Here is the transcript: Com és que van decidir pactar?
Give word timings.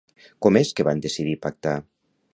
Com 0.45 0.57
és 0.61 0.71
que 0.79 0.87
van 0.87 1.05
decidir 1.05 1.37
pactar? 1.45 1.79